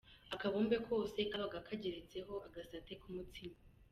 Akabumbe 0.35 0.75
kose 0.87 1.17
kabaga 1.31 1.57
kageretseho 1.67 2.33
agasate 2.47 2.91
k’umutsima. 3.01 3.57